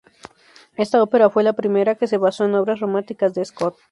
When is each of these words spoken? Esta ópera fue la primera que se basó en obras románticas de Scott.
Esta 0.77 1.03
ópera 1.03 1.29
fue 1.29 1.43
la 1.43 1.53
primera 1.53 1.93
que 1.93 2.07
se 2.07 2.17
basó 2.17 2.45
en 2.45 2.55
obras 2.55 2.79
románticas 2.79 3.35
de 3.35 3.45
Scott. 3.45 3.75